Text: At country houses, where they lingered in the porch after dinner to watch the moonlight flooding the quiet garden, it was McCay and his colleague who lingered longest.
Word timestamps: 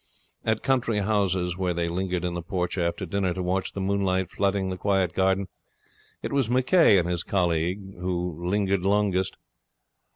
At 0.43 0.63
country 0.63 0.97
houses, 0.97 1.55
where 1.59 1.75
they 1.75 1.87
lingered 1.87 2.25
in 2.25 2.33
the 2.33 2.41
porch 2.41 2.75
after 2.75 3.05
dinner 3.05 3.35
to 3.35 3.43
watch 3.43 3.73
the 3.73 3.79
moonlight 3.79 4.31
flooding 4.31 4.71
the 4.71 4.75
quiet 4.77 5.13
garden, 5.13 5.47
it 6.23 6.33
was 6.33 6.49
McCay 6.49 6.97
and 6.99 7.07
his 7.07 7.21
colleague 7.21 7.83
who 7.99 8.43
lingered 8.43 8.81
longest. 8.81 9.37